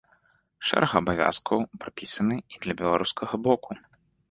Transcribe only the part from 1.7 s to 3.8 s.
прапісаны і для беларускага боку.